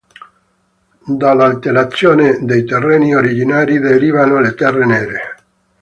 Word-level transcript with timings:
Dall'alterazione 1.19 2.39
dei 2.41 2.65
terreni 2.65 3.13
originari 3.13 3.77
derivano 3.77 4.39
le 4.39 4.55
terre 4.55 4.85
nere. 4.87 5.35